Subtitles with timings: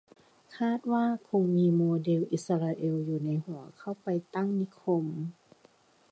[0.57, 5.05] คาดว่าคงมีโมเดลอิสราเอลอยู่ในหัว เข้าไปตั้งนิคม